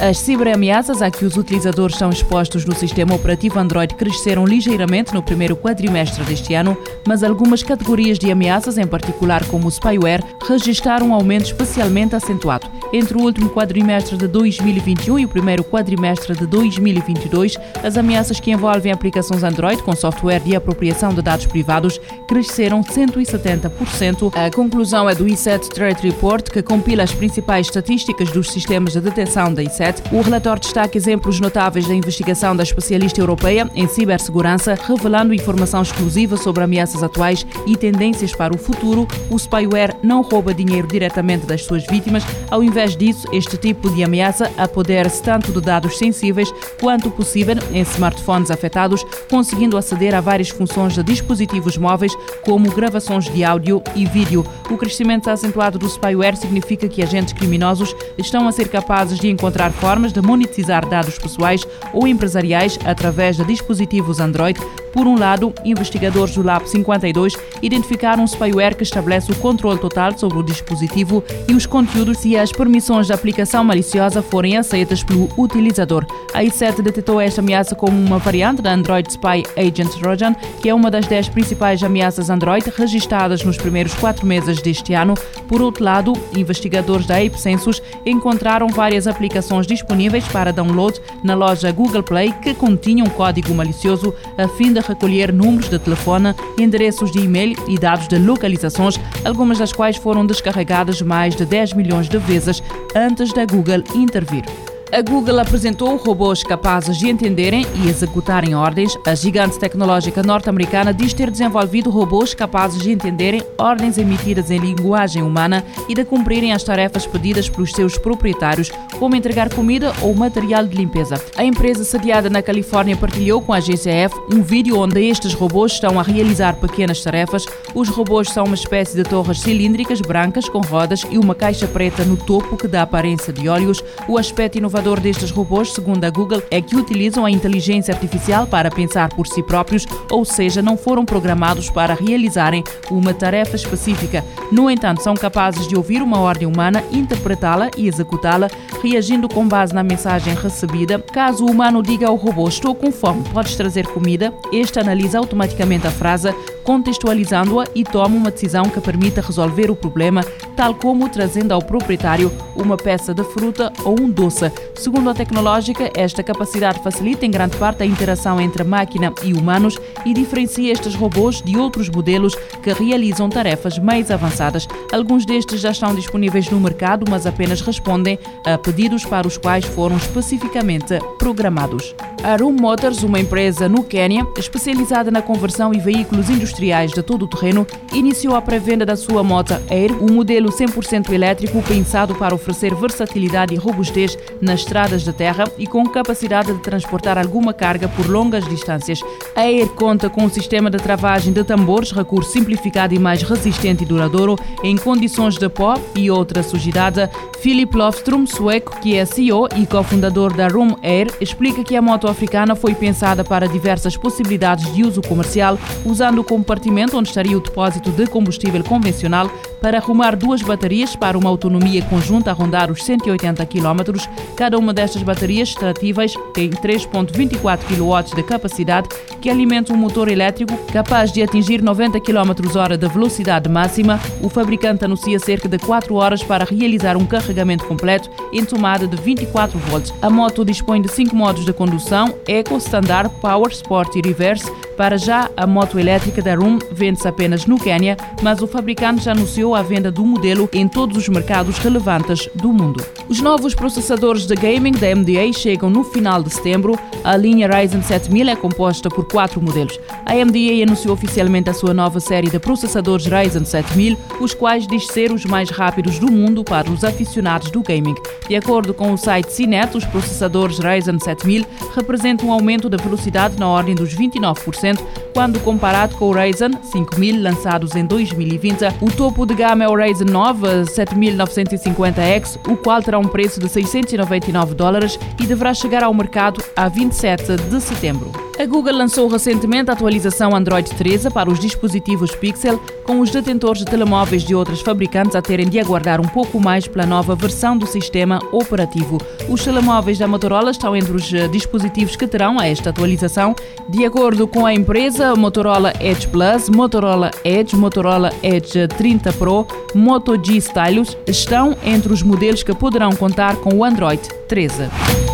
As 0.00 0.18
ciberameaças 0.18 1.02
a 1.02 1.10
que 1.10 1.24
os 1.24 1.36
utilizadores 1.36 1.96
são 1.96 2.10
expostos 2.10 2.64
no 2.64 2.72
sistema 2.72 3.16
operativo 3.16 3.58
Android 3.58 3.94
cresceram 3.96 4.46
ligeiramente 4.46 5.12
no 5.12 5.20
primeiro 5.20 5.56
quadrimestre 5.56 6.22
deste 6.22 6.54
ano, 6.54 6.76
mas 7.04 7.24
algumas 7.24 7.64
categorias 7.64 8.16
de 8.16 8.30
ameaças, 8.30 8.78
em 8.78 8.86
particular 8.86 9.44
como 9.46 9.66
o 9.66 9.70
spyware, 9.70 10.22
registraram 10.46 11.08
um 11.08 11.14
aumento 11.14 11.46
especialmente 11.46 12.14
acentuado. 12.14 12.68
Entre 12.92 13.18
o 13.18 13.20
último 13.20 13.50
quadrimestre 13.50 14.16
de 14.16 14.28
2021 14.28 15.18
e 15.18 15.24
o 15.24 15.28
primeiro 15.28 15.64
quadrimestre 15.64 16.34
de 16.36 16.46
2022, 16.46 17.58
as 17.82 17.96
ameaças 17.96 18.38
que 18.38 18.52
envolvem 18.52 18.92
aplicações 18.92 19.42
Android 19.42 19.82
com 19.82 19.96
software 19.96 20.40
de 20.40 20.54
apropriação 20.54 21.12
de 21.12 21.20
dados 21.20 21.46
privados 21.46 22.00
cresceram 22.28 22.82
170%. 22.82 24.32
A 24.34 24.48
conclusão 24.54 25.10
é 25.10 25.14
do 25.14 25.26
ISET 25.26 25.68
Threat 25.70 26.00
Report, 26.02 26.48
que 26.50 26.62
compila 26.62 27.02
as 27.02 27.12
principais 27.12 27.66
estatísticas 27.66 28.30
dos 28.30 28.50
sistemas 28.52 28.92
de 28.92 29.00
detecção 29.00 29.52
da 29.52 29.62
ISET. 29.62 29.87
O 30.12 30.20
relatório 30.20 30.60
destaca 30.60 30.96
exemplos 30.96 31.40
notáveis 31.40 31.86
da 31.86 31.94
investigação 31.94 32.54
da 32.54 32.62
especialista 32.62 33.20
europeia 33.20 33.70
em 33.74 33.88
cibersegurança, 33.88 34.78
revelando 34.86 35.34
informação 35.34 35.82
exclusiva 35.82 36.36
sobre 36.36 36.62
ameaças 36.62 37.02
atuais 37.02 37.46
e 37.66 37.76
tendências 37.76 38.34
para 38.34 38.54
o 38.54 38.58
futuro. 38.58 39.06
O 39.30 39.38
spyware 39.38 39.96
não 40.02 40.22
rouba 40.22 40.52
dinheiro 40.52 40.86
diretamente 40.86 41.46
das 41.46 41.64
suas 41.64 41.86
vítimas, 41.86 42.24
ao 42.50 42.62
invés 42.62 42.96
disso, 42.96 43.28
este 43.32 43.56
tipo 43.56 43.90
de 43.90 44.02
ameaça 44.02 44.50
apodera-se 44.56 45.22
tanto 45.22 45.52
de 45.52 45.60
dados 45.60 45.98
sensíveis 45.98 46.52
quanto 46.80 47.10
possível 47.10 47.56
em 47.72 47.82
smartphones 47.82 48.50
afetados, 48.50 49.04
conseguindo 49.30 49.76
aceder 49.76 50.14
a 50.14 50.20
várias 50.20 50.48
funções 50.48 50.94
de 50.94 51.02
dispositivos 51.02 51.76
móveis, 51.76 52.12
como 52.44 52.70
gravações 52.70 53.24
de 53.24 53.44
áudio 53.44 53.82
e 53.94 54.06
vídeo. 54.06 54.44
O 54.70 54.76
crescimento 54.76 55.28
acentuado 55.30 55.78
do 55.78 55.88
spyware 55.88 56.36
significa 56.36 56.88
que 56.88 57.02
agentes 57.02 57.32
criminosos 57.32 57.94
estão 58.16 58.48
a 58.48 58.52
ser 58.52 58.68
capazes 58.68 59.18
de 59.18 59.28
encontrar 59.28 59.72
formas 59.78 60.12
de 60.12 60.20
monetizar 60.20 60.86
dados 60.88 61.18
pessoais 61.18 61.66
ou 61.92 62.06
empresariais 62.06 62.78
através 62.84 63.36
de 63.36 63.44
dispositivos 63.44 64.20
Android. 64.20 64.58
Por 64.92 65.06
um 65.06 65.18
lado, 65.18 65.52
investigadores 65.64 66.34
do 66.34 66.42
Lab 66.42 66.68
52 66.68 67.36
identificaram 67.62 68.22
um 68.22 68.26
spyware 68.26 68.76
que 68.76 68.82
estabelece 68.82 69.30
o 69.30 69.36
controle 69.36 69.78
total 69.78 70.16
sobre 70.16 70.38
o 70.38 70.42
dispositivo 70.42 71.22
e 71.48 71.54
os 71.54 71.66
conteúdos 71.66 72.24
e 72.24 72.36
as 72.36 72.52
permissões 72.52 73.08
da 73.08 73.14
aplicação 73.14 73.62
maliciosa 73.64 74.22
forem 74.22 74.56
aceitas 74.56 75.02
pelo 75.02 75.28
utilizador. 75.36 76.06
A 76.32 76.42
i7 76.42 76.82
detectou 76.82 77.20
esta 77.20 77.40
ameaça 77.40 77.74
como 77.74 77.98
uma 77.98 78.18
variante 78.18 78.62
da 78.62 78.72
Android 78.72 79.10
Spy 79.10 79.42
Agent 79.56 79.90
Trojan, 79.98 80.34
que 80.62 80.68
é 80.68 80.74
uma 80.74 80.90
das 80.90 81.06
10 81.06 81.28
principais 81.30 81.82
ameaças 81.82 82.30
Android 82.30 82.70
registradas 82.76 83.42
nos 83.44 83.56
primeiros 83.56 83.94
quatro 83.94 84.26
meses 84.26 84.60
deste 84.62 84.94
ano. 84.94 85.14
Por 85.46 85.60
outro 85.60 85.84
lado, 85.84 86.12
investigadores 86.34 87.06
da 87.06 87.16
Ape 87.16 87.40
Census 87.40 87.82
encontraram 88.04 88.68
várias 88.68 89.06
aplicações 89.06 89.66
disponíveis 89.66 90.26
para 90.28 90.52
download 90.52 91.00
na 91.22 91.34
loja 91.34 91.72
Google 91.72 92.02
Play 92.02 92.32
que 92.42 92.54
continham 92.54 93.06
código 93.08 93.54
malicioso 93.54 94.14
a 94.36 94.48
fim 94.48 94.72
de 94.72 94.77
recolher 94.80 95.32
números 95.32 95.68
de 95.68 95.78
telefone, 95.78 96.34
endereços 96.58 97.10
de 97.10 97.20
e-mail 97.20 97.56
e 97.68 97.78
dados 97.78 98.08
de 98.08 98.18
localizações, 98.18 98.98
algumas 99.24 99.58
das 99.58 99.72
quais 99.72 99.96
foram 99.96 100.26
descarregadas 100.26 101.00
mais 101.02 101.34
de 101.34 101.44
10 101.44 101.74
milhões 101.74 102.08
de 102.08 102.18
vezes 102.18 102.62
antes 102.94 103.32
da 103.32 103.44
Google 103.44 103.82
intervir. 103.94 104.44
A 104.90 105.02
Google 105.02 105.38
apresentou 105.38 105.96
robôs 105.96 106.42
capazes 106.42 106.96
de 106.96 107.10
entenderem 107.10 107.66
e 107.74 107.88
executarem 107.90 108.54
ordens. 108.54 108.96
A 109.06 109.14
gigante 109.14 109.58
tecnológica 109.58 110.22
norte-americana 110.22 110.94
diz 110.94 111.12
ter 111.12 111.30
desenvolvido 111.30 111.90
robôs 111.90 112.32
capazes 112.32 112.80
de 112.80 112.90
entenderem 112.90 113.42
ordens 113.58 113.98
emitidas 113.98 114.50
em 114.50 114.58
linguagem 114.58 115.22
humana 115.22 115.62
e 115.90 115.94
de 115.94 116.06
cumprirem 116.06 116.54
as 116.54 116.62
tarefas 116.62 117.06
pedidas 117.06 117.50
pelos 117.50 117.72
seus 117.72 117.98
proprietários, 117.98 118.70
como 118.98 119.14
entregar 119.14 119.52
comida 119.52 119.92
ou 120.00 120.14
material 120.14 120.64
de 120.66 120.74
limpeza. 120.74 121.22
A 121.36 121.44
empresa 121.44 121.84
sediada 121.84 122.30
na 122.30 122.40
Califórnia 122.40 122.96
partilhou 122.96 123.42
com 123.42 123.52
a 123.52 123.58
agência 123.58 123.90
F 123.90 124.16
um 124.32 124.42
vídeo 124.42 124.78
onde 124.78 125.06
estes 125.06 125.34
robôs 125.34 125.72
estão 125.72 126.00
a 126.00 126.02
realizar 126.02 126.56
pequenas 126.56 127.02
tarefas. 127.02 127.44
Os 127.74 127.90
robôs 127.90 128.30
são 128.30 128.46
uma 128.46 128.54
espécie 128.54 128.96
de 128.96 129.04
torres 129.04 129.40
cilíndricas 129.40 130.00
brancas 130.00 130.48
com 130.48 130.60
rodas 130.60 131.02
e 131.10 131.18
uma 131.18 131.34
caixa 131.34 131.66
preta 131.66 132.04
no 132.04 132.16
topo 132.16 132.56
que 132.56 132.66
dá 132.66 132.82
aparência 132.82 133.34
de 133.34 133.50
olhos. 133.50 133.84
O 134.08 134.16
aspecto 134.16 134.56
inovador 134.56 134.77
inovador 134.78 135.00
destes 135.00 135.32
robôs, 135.32 135.72
segundo 135.72 136.04
a 136.04 136.10
Google, 136.10 136.40
é 136.52 136.60
que 136.60 136.76
utilizam 136.76 137.24
a 137.24 137.30
inteligência 137.30 137.92
artificial 137.92 138.46
para 138.46 138.70
pensar 138.70 139.08
por 139.08 139.26
si 139.26 139.42
próprios, 139.42 139.84
ou 140.08 140.24
seja, 140.24 140.62
não 140.62 140.76
foram 140.76 141.04
programados 141.04 141.68
para 141.68 141.94
realizarem 141.94 142.62
uma 142.88 143.12
tarefa 143.12 143.56
específica. 143.56 144.24
No 144.52 144.70
entanto, 144.70 145.02
são 145.02 145.14
capazes 145.14 145.66
de 145.66 145.76
ouvir 145.76 146.00
uma 146.00 146.20
ordem 146.20 146.46
humana, 146.46 146.84
interpretá-la 146.92 147.70
e 147.76 147.88
executá-la, 147.88 148.48
reagindo 148.80 149.28
com 149.28 149.48
base 149.48 149.74
na 149.74 149.82
mensagem 149.82 150.34
recebida. 150.34 151.00
Caso 151.00 151.44
o 151.44 151.50
humano 151.50 151.82
diga 151.82 152.06
ao 152.06 152.14
robô: 152.14 152.48
Estou 152.48 152.72
com 152.72 152.92
fome, 152.92 153.24
podes 153.30 153.56
trazer 153.56 153.84
comida? 153.88 154.32
Este 154.52 154.78
analisa 154.78 155.18
automaticamente 155.18 155.88
a 155.88 155.90
frase, 155.90 156.32
contextualizando-a 156.64 157.64
e 157.74 157.82
toma 157.82 158.16
uma 158.16 158.30
decisão 158.30 158.64
que 158.64 158.80
permita 158.80 159.20
resolver 159.20 159.70
o 159.70 159.76
problema, 159.76 160.22
tal 160.54 160.74
como 160.74 161.08
trazendo 161.08 161.52
ao 161.52 161.62
proprietário 161.62 162.30
uma 162.54 162.76
peça 162.76 163.14
de 163.14 163.24
fruta 163.24 163.72
ou 163.84 163.98
um 163.98 164.10
doce. 164.10 164.52
Segundo 164.74 165.08
a 165.08 165.14
tecnológica, 165.14 165.90
esta 165.96 166.22
capacidade 166.22 166.82
facilita 166.82 167.24
em 167.24 167.30
grande 167.30 167.56
parte 167.56 167.82
a 167.82 167.86
interação 167.86 168.40
entre 168.40 168.62
máquina 168.64 169.12
e 169.22 169.32
humanos 169.32 169.78
e 170.04 170.12
diferencia 170.12 170.72
estes 170.72 170.94
robôs 170.94 171.40
de 171.40 171.56
outros 171.56 171.88
modelos 171.88 172.34
que 172.62 172.72
realizam 172.72 173.28
tarefas 173.28 173.78
mais 173.78 174.10
avançadas. 174.10 174.68
Alguns 174.92 175.24
destes 175.24 175.60
já 175.60 175.70
estão 175.70 175.94
disponíveis 175.94 176.50
no 176.50 176.60
mercado, 176.60 177.04
mas 177.08 177.26
apenas 177.26 177.60
respondem 177.60 178.18
a 178.44 178.58
pedidos 178.58 179.04
para 179.04 179.26
os 179.26 179.38
quais 179.38 179.64
foram 179.64 179.96
especificamente 179.96 180.98
programados. 181.18 181.94
A 182.22 182.36
Motors, 182.38 183.02
uma 183.02 183.20
empresa 183.20 183.68
no 183.68 183.84
Quênia 183.84 184.26
especializada 184.36 185.10
na 185.10 185.22
conversão 185.22 185.72
e 185.72 185.78
veículos 185.78 186.28
industriais 186.28 186.57
de 186.58 187.02
todo 187.04 187.24
o 187.24 187.28
terreno, 187.28 187.64
iniciou 187.92 188.34
a 188.34 188.42
pré-venda 188.42 188.84
da 188.84 188.96
sua 188.96 189.22
moto 189.22 189.54
Air, 189.70 189.92
um 190.02 190.12
modelo 190.12 190.50
100% 190.50 191.12
elétrico 191.12 191.62
pensado 191.62 192.16
para 192.16 192.34
oferecer 192.34 192.74
versatilidade 192.74 193.54
e 193.54 193.56
robustez 193.56 194.18
nas 194.40 194.60
estradas 194.60 195.02
de 195.02 195.12
terra 195.12 195.44
e 195.56 195.68
com 195.68 195.84
capacidade 195.84 196.52
de 196.52 196.58
transportar 196.60 197.16
alguma 197.16 197.54
carga 197.54 197.86
por 197.86 198.10
longas 198.10 198.44
distâncias. 198.48 199.00
A 199.36 199.42
Air 199.42 199.68
conta 199.68 200.10
com 200.10 200.24
um 200.24 200.28
sistema 200.28 200.68
de 200.68 200.78
travagem 200.78 201.32
de 201.32 201.44
tambores, 201.44 201.92
recurso 201.92 202.32
simplificado 202.32 202.92
e 202.92 202.98
mais 202.98 203.22
resistente 203.22 203.84
e 203.84 203.86
duradouro 203.86 204.36
em 204.64 204.76
condições 204.76 205.36
de 205.36 205.48
pó 205.48 205.76
e 205.94 206.10
outra 206.10 206.42
sujidade. 206.42 207.08
Philip 207.40 207.76
Lofstrom, 207.76 208.26
sueco, 208.26 208.80
que 208.80 208.96
é 208.96 209.04
CEO 209.04 209.46
e 209.56 209.64
cofundador 209.64 210.34
da 210.34 210.48
Room 210.48 210.74
Air, 210.82 211.08
explica 211.20 211.62
que 211.62 211.76
a 211.76 211.82
moto 211.82 212.08
africana 212.08 212.56
foi 212.56 212.74
pensada 212.74 213.22
para 213.22 213.46
diversas 213.46 213.96
possibilidades 213.96 214.74
de 214.74 214.82
uso 214.82 215.00
comercial, 215.02 215.56
usando 215.84 216.18
o 216.18 216.24
compartimento 216.38 216.96
onde 216.96 217.08
estaria 217.08 217.36
o 217.36 217.40
depósito 217.40 217.90
de 217.90 218.06
combustível 218.06 218.62
convencional 218.62 219.28
para 219.60 219.78
arrumar 219.78 220.16
duas 220.16 220.42
baterias 220.42 220.94
para 220.96 221.18
uma 221.18 221.28
autonomia 221.28 221.82
conjunta 221.82 222.30
a 222.30 222.34
rondar 222.34 222.70
os 222.70 222.84
180 222.84 223.44
km. 223.46 224.00
Cada 224.36 224.58
uma 224.58 224.72
destas 224.72 225.02
baterias 225.02 225.50
extratíveis 225.50 226.14
tem 226.32 226.50
3.24 226.50 227.58
kW 227.64 228.14
de 228.14 228.22
capacidade 228.22 228.88
que 229.20 229.28
alimenta 229.28 229.72
um 229.72 229.76
motor 229.76 230.08
elétrico 230.08 230.56
capaz 230.72 231.12
de 231.12 231.22
atingir 231.22 231.62
90 231.62 232.00
km/h 232.00 232.76
de 232.76 232.88
velocidade 232.88 233.48
máxima. 233.48 234.00
O 234.22 234.28
fabricante 234.28 234.84
anuncia 234.84 235.18
cerca 235.18 235.48
de 235.48 235.58
4 235.58 235.94
horas 235.94 236.22
para 236.22 236.44
realizar 236.44 236.96
um 236.96 237.06
carregamento 237.06 237.66
completo 237.66 238.10
em 238.32 238.44
tomada 238.44 238.86
de 238.86 238.96
24 238.96 239.58
volts. 239.58 239.92
A 240.00 240.10
moto 240.10 240.44
dispõe 240.44 240.80
de 240.80 240.88
5 240.88 241.14
modos 241.14 241.44
de 241.44 241.52
condução: 241.52 242.14
Eco, 242.26 242.56
Standard, 242.58 243.10
Power, 243.20 243.50
Sport 243.50 243.96
e 243.96 244.00
Reverse. 244.00 244.50
Para 244.76 244.96
já, 244.96 245.28
a 245.36 245.44
moto 245.44 245.76
elétrica 245.76 246.22
da 246.22 246.36
Room 246.36 246.58
vende-se 246.70 247.08
apenas 247.08 247.46
no 247.46 247.58
Quênia, 247.58 247.96
mas 248.22 248.40
o 248.40 248.46
fabricante 248.46 249.04
já 249.04 249.10
anunciou 249.10 249.47
a 249.54 249.62
venda 249.62 249.90
do 249.90 250.04
modelo 250.04 250.48
em 250.52 250.68
todos 250.68 250.96
os 250.96 251.08
mercados 251.08 251.58
relevantes 251.58 252.28
do 252.34 252.52
mundo. 252.52 252.84
Os 253.08 253.20
novos 253.20 253.54
processadores 253.54 254.26
de 254.26 254.34
gaming 254.34 254.72
da 254.72 254.88
AMD 254.88 255.32
chegam 255.32 255.70
no 255.70 255.84
final 255.84 256.22
de 256.22 256.30
setembro. 256.30 256.78
A 257.02 257.16
linha 257.16 257.48
Ryzen 257.48 257.82
7000 257.82 258.28
é 258.28 258.36
composta 258.36 258.88
por 258.88 259.06
quatro 259.06 259.40
modelos. 259.40 259.78
A 260.04 260.12
AMD 260.12 260.62
anunciou 260.62 260.94
oficialmente 260.94 261.50
a 261.50 261.54
sua 261.54 261.72
nova 261.72 262.00
série 262.00 262.28
de 262.28 262.38
processadores 262.38 263.06
Ryzen 263.06 263.44
7000, 263.44 263.96
os 264.20 264.34
quais 264.34 264.66
diz 264.66 264.86
ser 264.88 265.12
os 265.12 265.24
mais 265.24 265.50
rápidos 265.50 265.98
do 265.98 266.10
mundo 266.10 266.44
para 266.44 266.70
os 266.70 266.84
aficionados 266.84 267.50
do 267.50 267.62
gaming. 267.62 267.94
De 268.28 268.36
acordo 268.36 268.74
com 268.74 268.92
o 268.92 268.98
site 268.98 269.32
CNET, 269.32 269.76
os 269.76 269.84
processadores 269.84 270.58
Ryzen 270.58 270.98
7000 270.98 271.46
representam 271.74 272.28
um 272.28 272.32
aumento 272.32 272.68
da 272.68 272.76
velocidade 272.76 273.38
na 273.38 273.48
ordem 273.48 273.74
dos 273.74 273.94
29% 273.94 274.78
quando 275.14 275.40
comparado 275.40 275.96
com 275.96 276.06
o 276.06 276.12
Ryzen 276.12 276.52
5000 276.62 277.22
lançados 277.22 277.74
em 277.74 277.84
2020. 277.84 278.64
O 278.80 278.90
topo 278.90 279.26
de 279.26 279.34
gama 279.38 279.62
é 279.62 279.68
o 279.68 279.76
9 280.04 280.64
7950X, 280.64 282.40
o 282.50 282.56
qual 282.56 282.82
terá 282.82 282.98
um 282.98 283.06
preço 283.06 283.38
de 283.38 283.48
699 283.48 284.52
dólares 284.52 284.98
e 285.22 285.26
deverá 285.26 285.54
chegar 285.54 285.84
ao 285.84 285.94
mercado 285.94 286.42
a 286.56 286.68
27 286.68 287.36
de 287.36 287.60
setembro. 287.60 288.27
A 288.38 288.46
Google 288.46 288.72
lançou 288.72 289.08
recentemente 289.08 289.68
a 289.68 289.72
atualização 289.72 290.32
Android 290.32 290.70
13 290.70 291.10
para 291.10 291.28
os 291.28 291.40
dispositivos 291.40 292.14
Pixel, 292.14 292.62
com 292.84 293.00
os 293.00 293.10
detentores 293.10 293.64
de 293.64 293.64
telemóveis 293.64 294.22
de 294.22 294.32
outras 294.32 294.60
fabricantes 294.60 295.16
a 295.16 295.20
terem 295.20 295.48
de 295.48 295.58
aguardar 295.58 296.00
um 296.00 296.06
pouco 296.06 296.38
mais 296.38 296.68
pela 296.68 296.86
nova 296.86 297.16
versão 297.16 297.58
do 297.58 297.66
sistema 297.66 298.20
operativo. 298.30 298.98
Os 299.28 299.42
telemóveis 299.42 299.98
da 299.98 300.06
Motorola 300.06 300.52
estão 300.52 300.76
entre 300.76 300.92
os 300.92 301.12
eh, 301.12 301.26
dispositivos 301.26 301.96
que 301.96 302.06
terão 302.06 302.40
esta 302.40 302.70
atualização. 302.70 303.34
De 303.68 303.84
acordo 303.84 304.28
com 304.28 304.46
a 304.46 304.54
empresa, 304.54 305.16
Motorola 305.16 305.72
Edge 305.80 306.06
Plus, 306.06 306.48
Motorola 306.48 307.10
Edge, 307.24 307.56
Motorola 307.56 308.12
Edge 308.22 308.68
30 308.68 309.14
Pro, 309.14 309.48
Moto 309.74 310.14
G 310.14 310.36
Stylus 310.36 310.96
estão 311.08 311.56
entre 311.64 311.92
os 311.92 312.04
modelos 312.04 312.44
que 312.44 312.54
poderão 312.54 312.94
contar 312.94 313.34
com 313.36 313.52
o 313.52 313.64
Android 313.64 314.00
13. 314.28 315.07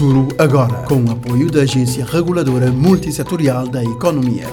Futuro 0.00 0.28
agora, 0.38 0.76
com 0.84 1.04
o 1.04 1.10
apoio 1.10 1.50
da 1.50 1.60
Agência 1.60 2.06
Reguladora 2.06 2.72
Multissetorial 2.72 3.68
da 3.68 3.84
Economia. 3.84 4.46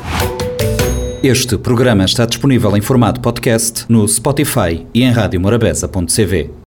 Este 1.23 1.57
programa 1.57 2.03
está 2.03 2.25
disponível 2.25 2.75
em 2.75 2.81
formato 2.81 3.21
podcast 3.21 3.85
no 3.87 4.05
Spotify 4.09 4.85
e 4.93 5.03
em 5.03 5.11
radiomorabeza.cv. 5.11 6.57